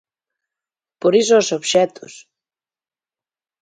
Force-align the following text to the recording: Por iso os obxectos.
Por 1.01 1.13
iso 1.21 1.33
os 1.41 1.49
obxectos. 1.57 2.13